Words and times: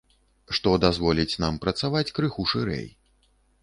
Што 0.59 0.73
дазволіць 0.85 1.39
нам 1.45 1.61
працаваць 1.67 2.05
крыху 2.17 2.51
шырэй. 2.57 2.93